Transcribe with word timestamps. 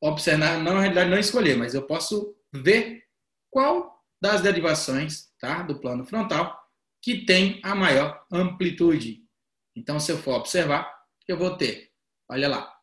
observar, 0.00 0.58
não, 0.58 0.74
na 0.74 0.80
realidade 0.80 1.10
não 1.10 1.18
escolher, 1.18 1.56
mas 1.56 1.74
eu 1.74 1.86
posso 1.86 2.36
ver 2.52 3.04
qual 3.50 4.04
das 4.20 4.40
derivações 4.40 5.28
tá, 5.38 5.62
do 5.62 5.80
plano 5.80 6.04
frontal 6.04 6.58
que 7.00 7.24
tem 7.24 7.60
a 7.62 7.74
maior 7.74 8.26
amplitude. 8.30 9.24
Então, 9.76 10.00
se 10.00 10.10
eu 10.10 10.18
for 10.18 10.34
observar, 10.34 10.92
eu 11.28 11.38
vou 11.38 11.56
ter, 11.56 11.92
olha 12.28 12.48
lá, 12.48 12.76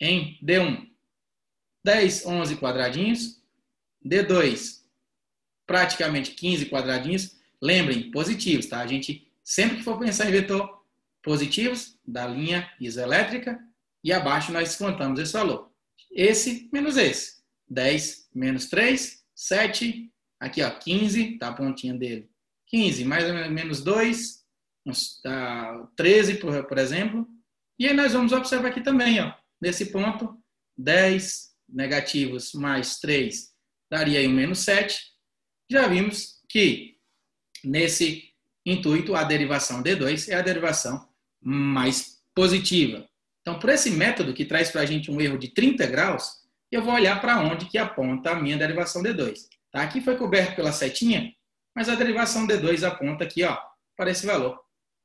em 0.00 0.38
D1, 0.40 0.88
10, 1.84 2.26
11 2.26 2.56
quadradinhos, 2.56 3.42
D2, 4.04 4.84
praticamente 5.66 6.32
15 6.32 6.66
quadradinhos. 6.66 7.36
Lembrem, 7.60 8.10
positivos, 8.12 8.66
tá? 8.66 8.80
A 8.80 8.86
gente, 8.86 9.28
sempre 9.42 9.78
que 9.78 9.82
for 9.82 9.98
pensar 9.98 10.28
em 10.28 10.32
vetor, 10.32 10.77
positivos 11.22 11.98
da 12.06 12.26
linha 12.26 12.70
isoelétrica 12.80 13.58
e 14.02 14.12
abaixo 14.12 14.52
nós 14.52 14.68
descontamos 14.68 15.18
esse 15.20 15.32
valor. 15.32 15.70
Esse 16.10 16.68
menos 16.72 16.96
esse. 16.96 17.38
10 17.68 18.30
menos 18.34 18.66
3, 18.66 19.24
7. 19.34 20.10
Aqui, 20.40 20.62
ó, 20.62 20.70
15, 20.70 21.38
tá 21.38 21.48
a 21.48 21.52
pontinha 21.52 21.94
dele. 21.94 22.30
15 22.68 23.04
mais 23.04 23.24
ou 23.24 23.50
menos 23.50 23.82
2, 23.82 24.44
tá, 25.22 25.88
13, 25.96 26.34
por, 26.34 26.64
por 26.66 26.78
exemplo. 26.78 27.26
E 27.78 27.86
aí 27.86 27.94
nós 27.94 28.12
vamos 28.12 28.32
observar 28.32 28.68
aqui 28.68 28.80
também, 28.80 29.20
ó, 29.20 29.32
nesse 29.60 29.86
ponto, 29.86 30.36
10 30.76 31.54
negativos 31.68 32.52
mais 32.54 32.98
3 32.98 33.52
daria 33.90 34.18
aí 34.18 34.28
um 34.28 34.32
menos 34.32 34.60
7. 34.60 35.00
Já 35.70 35.88
vimos 35.88 36.42
que 36.48 36.96
nesse 37.64 38.32
intuito 38.64 39.14
a 39.14 39.24
derivação 39.24 39.82
D2 39.82 40.28
é 40.28 40.34
a 40.34 40.42
derivação 40.42 41.07
mais 41.42 42.18
positiva. 42.34 43.06
Então, 43.40 43.58
por 43.58 43.70
esse 43.70 43.90
método 43.90 44.34
que 44.34 44.44
traz 44.44 44.70
para 44.70 44.82
a 44.82 44.86
gente 44.86 45.10
um 45.10 45.20
erro 45.20 45.38
de 45.38 45.48
30 45.48 45.86
graus, 45.86 46.38
eu 46.70 46.82
vou 46.82 46.94
olhar 46.94 47.20
para 47.20 47.40
onde 47.40 47.66
que 47.66 47.78
aponta 47.78 48.30
a 48.30 48.34
minha 48.34 48.56
derivação 48.56 49.02
D2. 49.02 49.38
Tá? 49.72 49.82
Aqui 49.82 50.00
foi 50.00 50.16
coberto 50.16 50.56
pela 50.56 50.72
setinha, 50.72 51.32
mas 51.74 51.88
a 51.88 51.94
derivação 51.94 52.46
D2 52.46 52.86
aponta 52.86 53.24
aqui 53.24 53.44
ó, 53.44 53.58
para 53.96 54.10
esse 54.10 54.26
valor 54.26 54.58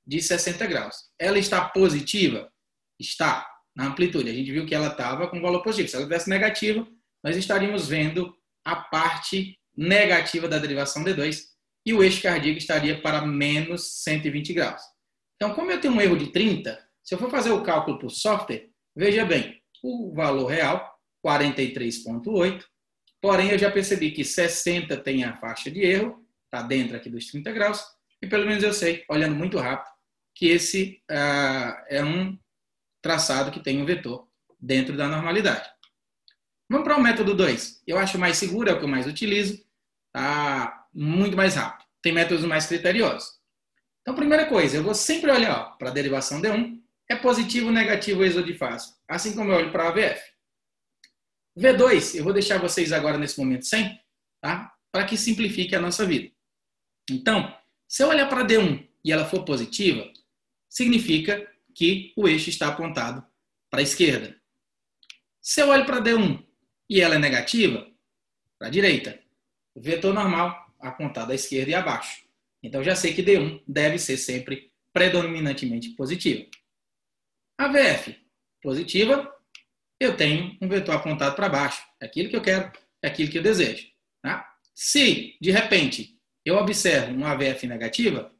de 0.06 0.22
60 0.22 0.66
graus. 0.68 0.96
Ela 1.18 1.40
está 1.40 1.64
positiva? 1.64 2.52
Está 3.00 3.48
na 3.76 3.88
amplitude. 3.88 4.30
A 4.30 4.34
gente 4.34 4.52
viu 4.52 4.66
que 4.66 4.76
ela 4.76 4.88
estava 4.88 5.28
com 5.28 5.42
valor 5.42 5.64
positivo. 5.64 5.90
Se 5.90 5.96
ela 5.96 6.06
tivesse 6.06 6.30
negativa, 6.30 6.86
nós 7.24 7.38
estaríamos 7.38 7.88
vendo 7.88 8.36
a 8.66 8.76
parte 8.76 9.58
negativa 9.76 10.48
da 10.48 10.60
derivação 10.60 11.04
D2 11.04 11.44
e 11.86 11.94
o 11.94 12.04
eixo 12.04 12.22
cardíaco 12.22 12.58
estaria 12.58 13.02
para 13.02 13.26
menos 13.26 14.04
120 14.04 14.54
graus. 14.54 14.82
Então, 15.44 15.56
como 15.56 15.70
eu 15.72 15.82
tenho 15.82 15.94
um 15.94 16.00
erro 16.00 16.18
de 16.18 16.32
30, 16.32 16.82
se 17.04 17.14
eu 17.14 17.20
for 17.20 17.30
fazer 17.30 17.52
o 17.52 17.62
cálculo 17.62 18.00
por 18.00 18.10
software, 18.10 18.70
veja 18.96 19.26
bem, 19.26 19.62
o 19.84 20.14
valor 20.16 20.46
real, 20.46 20.98
43,8, 21.22 22.64
porém 23.22 23.50
eu 23.50 23.58
já 23.60 23.70
percebi 23.70 24.12
que 24.12 24.24
60 24.24 24.96
tem 25.02 25.26
a 25.26 25.36
faixa 25.36 25.70
de 25.70 25.82
erro, 25.82 26.26
está 26.46 26.62
dentro 26.66 26.96
aqui 26.96 27.10
dos 27.10 27.28
30 27.28 27.52
graus, 27.52 27.84
e 28.22 28.28
pelo 28.28 28.46
menos 28.46 28.64
eu 28.64 28.72
sei, 28.72 29.04
olhando 29.10 29.36
muito 29.36 29.58
rápido, 29.58 29.94
que 30.34 30.48
esse 30.48 31.04
ah, 31.12 31.84
é 31.90 32.02
um 32.02 32.40
traçado 33.02 33.52
que 33.52 33.60
tem 33.60 33.82
um 33.82 33.86
vetor 33.86 34.26
dentro 34.58 34.96
da 34.96 35.10
normalidade. 35.10 35.70
Vamos 36.70 36.86
para 36.86 36.98
o 36.98 37.04
método 37.04 37.36
2. 37.36 37.84
Eu 37.86 37.98
acho 37.98 38.18
mais 38.18 38.38
seguro, 38.38 38.70
é 38.70 38.74
o 38.74 38.80
que 38.80 38.86
eu 38.86 38.90
mais 38.90 39.06
utilizo, 39.06 39.62
tá 40.14 40.88
muito 40.94 41.36
mais 41.36 41.56
rápido. 41.56 41.86
Tem 42.02 42.14
métodos 42.14 42.46
mais 42.46 42.66
criteriosos. 42.66 43.43
Então, 44.04 44.14
primeira 44.14 44.46
coisa, 44.46 44.78
eu 44.78 44.84
vou 44.84 44.94
sempre 44.94 45.32
olhar 45.32 45.78
para 45.78 45.90
a 45.90 45.94
derivação 45.94 46.40
D1, 46.40 46.80
é 47.10 47.16
positivo 47.16 47.72
negativo 47.72 48.20
o 48.20 48.26
exodifásico, 48.26 49.00
assim 49.08 49.34
como 49.34 49.52
eu 49.52 49.56
olho 49.56 49.72
para 49.72 49.86
a 49.86 49.90
AVF. 49.90 50.22
V2, 51.58 52.16
eu 52.16 52.24
vou 52.24 52.34
deixar 52.34 52.60
vocês 52.60 52.92
agora 52.92 53.18
nesse 53.18 53.40
momento 53.40 53.66
sem, 53.66 54.00
tá? 54.42 54.74
para 54.92 55.06
que 55.06 55.18
simplifique 55.18 55.76
a 55.76 55.82
nossa 55.82 56.06
vida. 56.06 56.32
Então, 57.10 57.56
se 57.88 58.04
eu 58.04 58.10
olhar 58.10 58.30
para 58.30 58.46
D1 58.46 58.88
e 59.04 59.12
ela 59.12 59.26
for 59.26 59.44
positiva, 59.44 60.12
significa 60.70 61.50
que 61.74 62.14
o 62.16 62.28
eixo 62.28 62.50
está 62.50 62.68
apontado 62.68 63.26
para 63.70 63.80
a 63.80 63.84
esquerda. 63.84 64.40
Se 65.42 65.62
eu 65.62 65.70
olho 65.70 65.86
para 65.86 66.02
D1 66.02 66.46
e 66.90 67.02
ela 67.02 67.16
é 67.16 67.20
negativa, 67.20 67.88
para 68.60 68.68
a 68.68 68.72
direita. 68.72 69.20
Vetor 69.76 70.14
normal 70.14 70.74
apontado 70.80 71.32
à 71.32 71.36
esquerda 71.36 71.72
e 71.72 71.76
abaixo. 71.76 72.23
Então 72.64 72.82
já 72.82 72.96
sei 72.96 73.14
que 73.14 73.22
D1 73.22 73.62
deve 73.68 74.00
ser 74.00 74.16
sempre 74.16 74.72
predominantemente 74.94 75.90
positivo. 75.90 76.50
A 77.60 77.68
VF 77.68 78.16
positiva, 78.62 79.30
eu 80.00 80.16
tenho 80.16 80.58
um 80.62 80.70
vetor 80.70 80.96
apontado 80.96 81.36
para 81.36 81.50
baixo. 81.50 81.84
É 82.02 82.06
aquilo 82.06 82.30
que 82.30 82.38
eu 82.38 82.42
quero, 82.42 82.72
é 83.02 83.08
aquilo 83.08 83.30
que 83.30 83.38
eu 83.38 83.44
desejo. 83.44 83.88
Tá? 84.22 84.50
Se, 84.74 85.38
de 85.42 85.52
repente, 85.52 86.18
eu 86.46 86.56
observo 86.56 87.12
uma 87.12 87.32
AVF 87.32 87.68
negativa, 87.68 88.34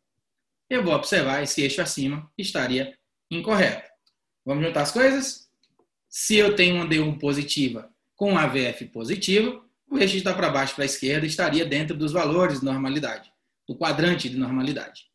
eu 0.70 0.84
vou 0.84 0.94
observar 0.94 1.44
esse 1.44 1.62
eixo 1.62 1.82
acima 1.82 2.32
estaria 2.38 2.98
incorreto. 3.30 3.90
Vamos 4.46 4.66
juntar 4.66 4.82
as 4.82 4.92
coisas? 4.92 5.50
Se 6.08 6.38
eu 6.38 6.56
tenho 6.56 6.76
uma 6.76 6.88
D1 6.88 7.20
positiva 7.20 7.94
com 8.16 8.38
AVF 8.38 8.86
positiva, 8.86 9.64
o 9.90 9.98
eixo 9.98 10.16
está 10.16 10.34
para 10.34 10.50
baixo 10.50 10.76
para 10.76 10.84
a 10.84 10.86
esquerda 10.86 11.26
estaria 11.26 11.66
dentro 11.66 11.96
dos 11.96 12.12
valores 12.12 12.60
de 12.60 12.66
normalidade 12.66 13.33
do 13.68 13.76
quadrante 13.76 14.30
de 14.30 14.38
normalidade. 14.38 15.06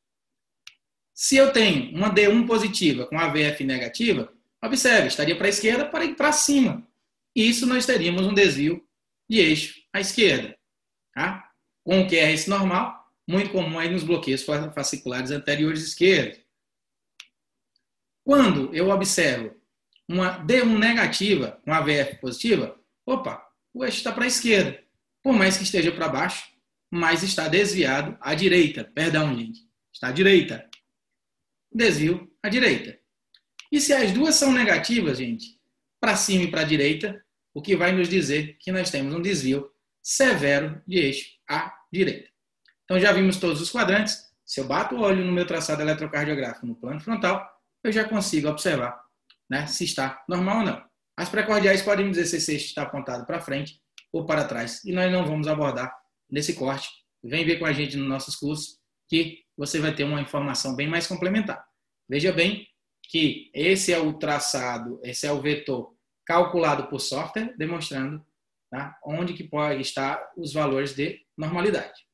Se 1.15 1.37
eu 1.37 1.53
tenho 1.53 1.95
uma 1.97 2.15
D1 2.15 2.47
positiva 2.47 3.07
com 3.07 3.19
AVF 3.19 3.65
negativa, 3.65 4.33
observe, 4.63 5.09
estaria 5.09 5.37
para 5.37 5.47
a 5.47 5.51
esquerda 5.51 5.85
para 5.85 6.05
ir 6.05 6.15
para 6.15 6.33
cima. 6.33 6.87
Isso 7.35 7.67
nós 7.67 7.85
teríamos 7.85 8.27
um 8.27 8.33
desvio 8.33 8.87
de 9.29 9.41
eixo 9.41 9.81
à 9.93 10.01
esquerda. 10.01 10.57
Tá? 11.13 11.51
Com 11.85 12.03
o 12.03 12.09
QRS 12.09 12.47
normal, 12.47 13.13
muito 13.27 13.51
comum 13.51 13.79
aí 13.79 13.91
nos 13.91 14.05
bloqueios 14.05 14.43
fasciculares 14.43 15.31
anteriores 15.31 15.83
esquerdos. 15.83 16.41
Quando 18.25 18.75
eu 18.75 18.89
observo 18.91 19.57
uma 20.09 20.45
D1 20.47 20.79
negativa 20.79 21.61
com 21.65 21.73
AVF 21.73 22.17
positiva, 22.21 22.79
opa, 23.05 23.45
o 23.75 23.85
eixo 23.85 23.99
está 23.99 24.13
para 24.13 24.25
a 24.25 24.29
esquerda. 24.29 24.83
Por 25.23 25.33
mais 25.33 25.57
que 25.57 25.65
esteja 25.65 25.93
para 25.93 26.09
baixo, 26.09 26.49
mas 26.91 27.23
está 27.23 27.49
desviado 27.49 28.17
à 28.21 28.35
direita. 28.35 28.85
Perdão, 28.85 29.37
gente. 29.37 29.61
Está 29.93 30.09
à 30.09 30.13
direita. 30.13 30.69
Desvio 31.73 32.31
à 32.43 32.49
direita. 32.49 32.99
E 33.71 33.81
se 33.81 33.93
as 33.93 34.13
duas 34.13 34.35
são 34.35 34.53
negativas, 34.53 35.19
gente, 35.19 35.59
para 36.01 36.17
cima 36.17 36.45
e 36.45 36.51
para 36.51 36.63
a 36.63 36.65
direita, 36.65 37.23
o 37.53 37.61
que 37.61 37.77
vai 37.77 37.93
nos 37.93 38.09
dizer 38.09 38.57
que 38.59 38.73
nós 38.73 38.91
temos 38.91 39.15
um 39.15 39.21
desvio 39.21 39.71
severo 40.03 40.81
de 40.87 40.99
eixo 40.99 41.27
à 41.49 41.75
direita. 41.93 42.31
Então 42.85 42.99
já 42.99 43.13
vimos 43.13 43.37
todos 43.37 43.61
os 43.61 43.71
quadrantes. 43.71 44.27
Se 44.47 44.61
eu 44.61 44.67
bato 44.67 44.95
o 44.95 45.01
olho 45.01 45.25
no 45.25 45.33
meu 45.33 45.47
traçado 45.47 45.83
eletrocardiográfico 45.83 46.67
no 46.67 46.75
plano 46.75 47.01
frontal, 47.01 47.47
eu 47.85 47.93
já 47.93 48.09
consigo 48.09 48.49
observar 48.49 48.99
né, 49.51 49.67
se 49.67 49.85
está 49.85 50.25
normal 50.27 50.59
ou 50.59 50.65
não. 50.65 50.89
As 51.17 51.29
precordiais 51.29 51.83
podem 51.83 52.11
dizer 52.11 52.25
se 52.25 52.37
esse 52.37 52.53
eixo 52.53 52.67
está 52.67 52.83
apontado 52.83 53.27
para 53.27 53.41
frente 53.41 53.81
ou 54.13 54.25
para 54.25 54.45
trás. 54.45 54.83
E 54.85 54.93
nós 54.93 55.13
não 55.13 55.27
vamos 55.27 55.49
abordar 55.49 55.93
nesse 56.31 56.55
corte. 56.55 56.89
Vem 57.23 57.45
ver 57.45 57.59
com 57.59 57.67
a 57.67 57.73
gente 57.73 57.97
nos 57.97 58.09
nossos 58.09 58.37
cursos 58.37 58.79
que 59.09 59.41
você 59.57 59.81
vai 59.81 59.95
ter 59.95 60.05
uma 60.05 60.21
informação 60.21 60.77
bem 60.77 60.87
mais 60.87 61.07
complementar. 61.07 61.67
Veja 62.09 62.33
bem 62.33 62.67
que 63.09 63.51
esse 63.55 63.93
é 63.93 63.99
o 63.99 64.13
traçado, 64.15 65.01
esse 65.03 65.27
é 65.27 65.33
o 65.33 65.41
vetor 65.41 65.95
calculado 66.25 66.89
por 66.89 67.01
software, 67.01 67.55
demonstrando 67.57 68.25
tá, 68.71 68.99
onde 69.05 69.33
que 69.33 69.45
pode 69.45 69.81
estar 69.81 70.31
os 70.37 70.53
valores 70.53 70.95
de 70.95 71.21
normalidade. 71.37 72.07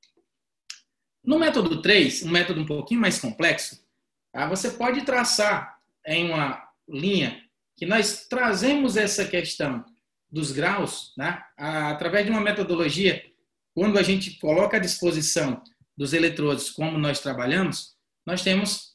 No 1.23 1.39
método 1.39 1.83
3, 1.83 2.23
um 2.23 2.31
método 2.31 2.61
um 2.61 2.67
pouquinho 2.67 3.01
mais 3.01 3.19
complexo, 3.19 3.85
tá, 4.33 4.47
você 4.49 4.71
pode 4.71 5.05
traçar 5.05 5.79
em 6.07 6.31
uma 6.31 6.63
linha 6.89 7.43
que 7.77 7.87
nós 7.87 8.27
trazemos 8.29 8.97
essa 8.97 9.25
questão 9.25 9.85
dos 10.31 10.53
graus, 10.53 11.13
né, 11.17 11.43
através 11.57 12.25
de 12.25 12.31
uma 12.31 12.41
metodologia, 12.41 13.25
quando 13.75 13.99
a 13.99 14.03
gente 14.03 14.39
coloca 14.39 14.77
à 14.77 14.81
disposição 14.81 15.63
dos 15.97 16.13
eletrodos 16.13 16.71
como 16.71 16.97
nós 16.99 17.21
trabalhamos, 17.21 17.95
nós 18.25 18.43
temos 18.43 18.95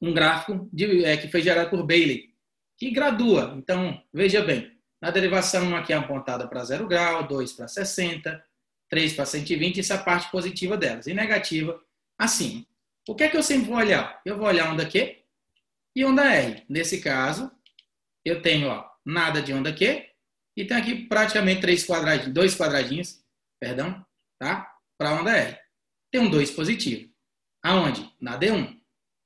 um 0.00 0.12
gráfico 0.12 0.68
de, 0.72 1.04
é, 1.04 1.16
que 1.16 1.28
foi 1.28 1.42
gerado 1.42 1.70
por 1.70 1.84
Bailey, 1.84 2.32
que 2.76 2.90
gradua. 2.90 3.54
Então, 3.58 4.00
veja 4.12 4.40
bem, 4.42 4.72
na 5.00 5.10
derivação 5.10 5.76
aqui 5.76 5.92
é 5.92 5.96
apontada 5.96 6.46
para 6.48 6.64
0 6.64 6.86
grau, 6.86 7.26
2 7.26 7.52
para 7.52 7.68
60, 7.68 8.44
3 8.88 9.12
para 9.14 9.26
120, 9.26 9.78
isso 9.78 9.92
é 9.92 9.96
a 9.96 10.02
parte 10.02 10.30
positiva 10.30 10.76
delas, 10.76 11.06
e 11.06 11.14
negativa 11.14 11.80
acima. 12.16 12.64
O 13.08 13.14
que 13.14 13.24
é 13.24 13.28
que 13.28 13.36
eu 13.36 13.42
sempre 13.42 13.68
vou 13.68 13.76
olhar? 13.76 14.20
Eu 14.24 14.36
vou 14.36 14.46
olhar 14.46 14.72
onda 14.72 14.86
Q 14.86 15.16
e 15.96 16.04
onda 16.04 16.24
R. 16.24 16.62
Nesse 16.68 17.00
caso, 17.00 17.50
eu 18.24 18.42
tenho 18.42 18.68
ó, 18.68 18.84
nada 19.04 19.40
de 19.40 19.52
onda 19.52 19.72
Q 19.72 20.06
e 20.56 20.64
tenho 20.64 20.80
aqui 20.80 21.06
praticamente 21.06 21.60
três 21.60 21.86
quadradinhos, 21.86 22.34
dois 22.34 22.56
quadradinhos, 22.56 23.22
perdão, 23.60 24.04
tá? 24.38 24.74
Para 24.96 25.20
onda 25.20 25.36
R. 25.36 25.58
Tem 26.10 26.20
um 26.20 26.30
2 26.30 26.50
positivo. 26.52 27.12
Aonde? 27.62 28.14
Na 28.20 28.38
D1. 28.38 28.80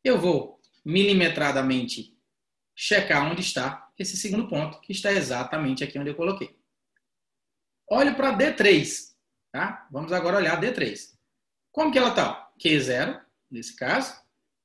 Eu 0.04 0.20
vou 0.20 0.60
milimetradamente 0.84 2.18
checar 2.76 3.30
onde 3.30 3.40
está 3.40 3.90
esse 3.98 4.16
segundo 4.16 4.48
ponto, 4.48 4.80
que 4.80 4.92
está 4.92 5.12
exatamente 5.12 5.84
aqui 5.84 5.98
onde 5.98 6.10
eu 6.10 6.16
coloquei. 6.16 6.58
Olho 7.88 8.14
para 8.16 8.36
D3. 8.36 9.12
Tá? 9.52 9.86
Vamos 9.92 10.12
agora 10.12 10.38
olhar 10.38 10.60
D3. 10.60 11.12
Como 11.70 11.92
que 11.92 11.98
ela 11.98 12.08
está? 12.08 12.50
Q0, 12.58 13.22
nesse 13.50 13.76
caso, 13.76 14.20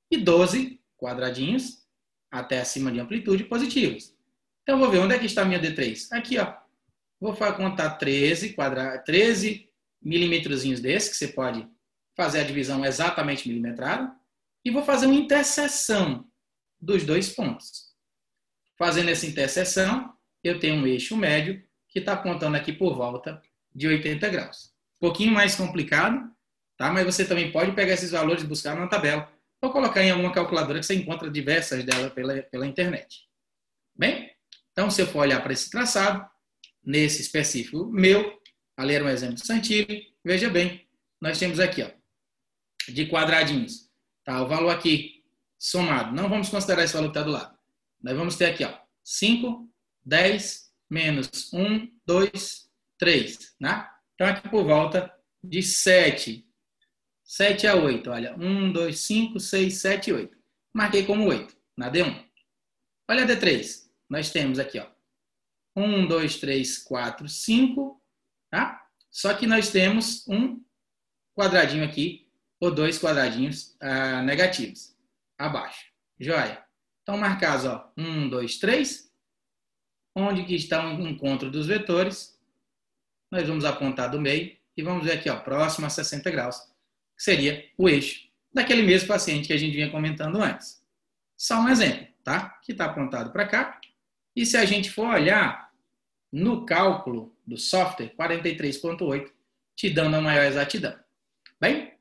e 0.10 0.18
12 0.18 0.82
quadradinhos 0.98 1.86
até 2.32 2.60
acima 2.60 2.92
de 2.92 3.00
amplitude 3.00 3.44
positivos. 3.44 4.16
Então, 4.64 4.76
eu 4.76 4.80
vou 4.80 4.90
ver 4.90 5.00
onde 5.00 5.14
é 5.14 5.20
que 5.20 5.26
está 5.26 5.44
a 5.44 5.46
minha 5.46 5.62
D3. 5.62 6.08
Aqui, 6.12 6.38
ó. 6.38 6.56
Vou 7.20 7.36
contar 7.36 7.92
13, 7.92 8.54
quadra... 8.54 8.98
13 9.00 9.68
milímetrozinhos 10.02 10.80
desse, 10.80 11.10
que 11.10 11.18
você 11.18 11.28
pode 11.30 11.68
fazer 12.16 12.42
a 12.42 12.44
divisão 12.44 12.86
exatamente 12.86 13.48
milimetrada, 13.48 14.12
e 14.64 14.72
vou 14.72 14.84
fazer 14.84 15.06
uma 15.06 15.16
interseção 15.16 16.26
dos 16.80 17.04
dois 17.04 17.30
pontos. 17.30 17.88
Fazendo 18.78 19.10
essa 19.10 19.26
interseção, 19.26 20.14
eu 20.44 20.60
tenho 20.60 20.76
um 20.76 20.88
eixo 20.88 21.18
médio 21.18 21.64
que 21.90 22.00
está 22.00 22.14
apontando 22.14 22.58
aqui 22.58 22.72
por 22.72 22.96
volta 22.96 23.42
de 23.74 23.88
80 23.88 24.28
graus. 24.30 24.74
Um 24.98 25.00
pouquinho 25.00 25.32
mais 25.32 25.56
complicado, 25.56 26.30
tá? 26.78 26.92
mas 26.92 27.06
você 27.06 27.26
também 27.26 27.52
pode 27.52 27.72
pegar 27.74 27.94
esses 27.94 28.12
valores 28.12 28.44
e 28.44 28.48
buscar 28.48 28.76
na 28.76 28.88
tabela, 28.88 29.32
ou 29.62 29.72
colocar 29.72 30.04
em 30.04 30.12
alguma 30.12 30.32
calculadora 30.32 30.80
que 30.80 30.86
você 30.86 30.96
encontra 30.96 31.30
diversas 31.30 31.84
delas 31.84 32.14
pela, 32.14 32.42
pela 32.44 32.68
internet. 32.68 33.28
Bem, 33.96 34.32
então 34.72 34.90
se 34.92 35.02
eu 35.02 35.08
for 35.08 35.20
olhar 35.20 35.42
para 35.42 35.54
esse 35.54 35.70
traçado, 35.72 36.28
nesse 36.88 37.22
específico 37.22 37.86
meu, 37.92 38.42
ali 38.78 38.96
era 38.96 39.04
um 39.04 39.10
exemplo 39.10 39.36
de 39.36 39.46
Santilli, 39.46 40.08
veja 40.24 40.50
bem, 40.50 40.88
nós 41.20 41.38
temos 41.38 41.60
aqui, 41.60 41.84
ó, 41.84 41.92
de 42.88 43.06
quadradinhos. 43.08 43.92
Tá? 44.24 44.42
O 44.42 44.48
valor 44.48 44.70
aqui 44.70 45.24
somado. 45.60 46.16
Não 46.16 46.30
vamos 46.30 46.50
considerar 46.50 46.84
esse 46.84 46.94
valor 46.94 47.12
que 47.12 47.18
está 47.18 47.24
do 47.24 47.32
lado. 47.32 47.58
Nós 48.02 48.16
vamos 48.16 48.36
ter 48.38 48.46
aqui 48.46 48.64
ó, 48.64 48.74
5, 49.04 49.70
10, 50.06 50.72
menos 50.90 51.52
1, 51.54 51.92
2, 52.06 52.70
3. 52.98 53.56
Né? 53.60 53.90
Então, 54.16 54.28
aqui 54.28 54.48
por 54.50 54.64
volta 54.64 55.14
de 55.44 55.62
7. 55.62 56.48
7 57.24 57.68
a 57.68 57.76
8. 57.76 58.10
Olha, 58.10 58.36
1, 58.36 58.72
2, 58.72 59.00
5, 59.00 59.40
6, 59.40 59.74
7, 59.74 60.14
8. 60.14 60.38
Marquei 60.74 61.06
como 61.06 61.28
8 61.28 61.56
na 61.76 61.92
D1. 61.92 62.24
Olha 63.10 63.24
a 63.24 63.28
D3. 63.28 63.88
Nós 64.10 64.30
temos 64.32 64.60
aqui, 64.60 64.80
ó, 64.80 64.88
1, 65.78 66.08
2, 66.08 66.40
3, 66.40 66.78
4, 66.80 67.30
5. 67.30 68.02
Tá? 68.50 68.84
Só 69.12 69.34
que 69.36 69.46
nós 69.46 69.70
temos 69.70 70.28
um 70.28 70.60
quadradinho 71.36 71.86
aqui 71.86 72.28
ou 72.60 72.74
dois 72.74 72.98
quadradinhos 73.00 73.78
ah, 73.80 74.24
negativos 74.24 74.98
abaixo. 75.38 75.86
Joia? 76.20 76.66
Então, 77.04 77.16
marcados, 77.16 77.66
ó, 77.66 77.94
um, 77.96 78.28
dois, 78.28 78.58
três. 78.58 79.12
Onde 80.16 80.44
que 80.44 80.56
está 80.56 80.84
o 80.88 81.08
encontro 81.08 81.52
dos 81.52 81.68
vetores? 81.68 82.40
Nós 83.32 83.48
vamos 83.48 83.64
apontar 83.64 84.10
do 84.10 84.20
meio 84.20 84.58
e 84.76 84.82
vamos 84.82 85.06
ver 85.06 85.14
aqui, 85.14 85.30
ó, 85.30 85.40
próximo 85.40 85.86
a 85.86 85.90
60 85.90 86.32
graus, 86.32 86.58
que 87.16 87.24
seria 87.24 87.70
o 87.78 87.88
eixo 87.88 88.28
daquele 88.52 88.82
mesmo 88.82 89.08
paciente 89.08 89.48
que 89.48 89.54
a 89.54 89.58
gente 89.58 89.76
vinha 89.76 89.92
comentando 89.92 90.42
antes. 90.42 90.84
Só 91.38 91.60
um 91.60 91.70
exemplo, 91.70 92.08
tá? 92.24 92.50
Que 92.64 92.72
está 92.72 92.86
apontado 92.86 93.32
para 93.32 93.48
cá. 93.48 93.80
E 94.36 94.46
se 94.46 94.58
a 94.58 94.66
gente 94.66 94.90
for 94.90 95.08
olhar 95.08 95.67
no 96.32 96.66
cálculo 96.66 97.36
do 97.46 97.58
software, 97.58 98.14
43.8, 98.18 99.32
te 99.76 99.90
dando 99.90 100.16
a 100.16 100.22
maior 100.22 100.46
exatidão. 100.46 100.98
Bem, 101.60 101.94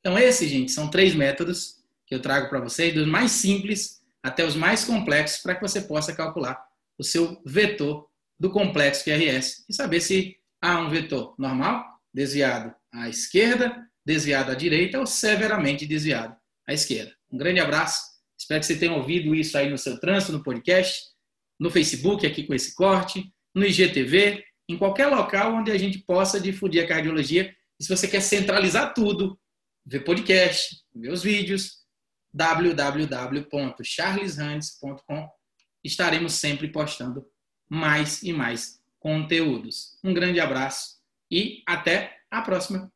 então, 0.00 0.18
esses, 0.18 0.50
gente, 0.50 0.72
são 0.72 0.90
três 0.90 1.14
métodos 1.14 1.82
que 2.06 2.14
eu 2.14 2.20
trago 2.20 2.48
para 2.48 2.60
vocês, 2.60 2.94
dos 2.94 3.06
mais 3.06 3.30
simples 3.32 4.02
até 4.22 4.44
os 4.44 4.54
mais 4.54 4.84
complexos, 4.84 5.42
para 5.42 5.54
que 5.54 5.62
você 5.62 5.82
possa 5.82 6.14
calcular 6.14 6.62
o 6.98 7.04
seu 7.04 7.40
vetor 7.44 8.08
do 8.38 8.50
complexo 8.50 9.04
QRS 9.04 9.64
e 9.68 9.74
saber 9.74 10.00
se 10.00 10.36
há 10.60 10.78
um 10.80 10.88
vetor 10.88 11.34
normal, 11.38 11.84
desviado 12.12 12.74
à 12.92 13.08
esquerda, 13.08 13.86
desviado 14.04 14.50
à 14.50 14.54
direita 14.54 14.98
ou 14.98 15.06
severamente 15.06 15.86
desviado 15.86 16.36
à 16.66 16.72
esquerda. 16.72 17.14
Um 17.30 17.36
grande 17.36 17.60
abraço, 17.60 18.02
espero 18.38 18.60
que 18.60 18.66
você 18.66 18.76
tenha 18.76 18.94
ouvido 18.94 19.34
isso 19.34 19.56
aí 19.58 19.68
no 19.68 19.78
seu 19.78 19.98
trânsito, 19.98 20.32
no 20.32 20.42
podcast, 20.42 21.02
no 21.58 21.70
Facebook, 21.70 22.26
aqui 22.26 22.44
com 22.44 22.54
esse 22.54 22.74
corte, 22.74 23.32
no 23.54 23.64
IGTV, 23.64 24.44
em 24.68 24.76
qualquer 24.76 25.06
local 25.06 25.54
onde 25.54 25.70
a 25.70 25.78
gente 25.78 25.98
possa 25.98 26.40
difundir 26.40 26.82
a 26.82 26.86
cardiologia. 26.86 27.54
E 27.78 27.84
se 27.84 27.94
você 27.94 28.08
quer 28.08 28.20
centralizar 28.20 28.94
tudo 28.94 29.38
ver 29.84 30.00
podcast, 30.00 30.82
os 30.94 31.22
vídeos, 31.22 31.84
www.charleshands.com. 32.32 35.28
Estaremos 35.82 36.34
sempre 36.34 36.68
postando 36.68 37.26
mais 37.68 38.22
e 38.22 38.32
mais 38.32 38.80
conteúdos. 38.98 39.98
Um 40.02 40.14
grande 40.14 40.40
abraço 40.40 40.94
e 41.30 41.62
até 41.66 42.16
a 42.30 42.40
próxima. 42.40 42.90